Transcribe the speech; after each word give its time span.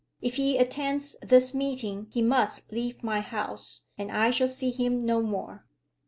If 0.19 0.33
he 0.37 0.57
attends 0.57 1.15
this 1.21 1.53
meeting 1.53 2.07
he 2.09 2.23
must 2.23 2.71
leave 2.71 3.03
my 3.03 3.19
house, 3.19 3.81
and 3.99 4.11
I 4.11 4.31
shall 4.31 4.47
see 4.47 4.71
him 4.71 5.05
no 5.05 5.21
more." 5.21 5.67